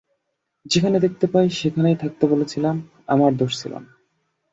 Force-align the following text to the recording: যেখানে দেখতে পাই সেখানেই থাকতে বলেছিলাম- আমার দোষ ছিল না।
যেখানে 0.65 0.97
দেখতে 0.99 1.25
পাই 1.27 1.47
সেখানেই 1.51 1.97
থাকতে 1.97 2.23
বলেছিলাম- 2.27 2.75
আমার 3.13 3.31
দোষ 3.37 3.51
ছিল 3.61 3.73
না। 3.75 3.89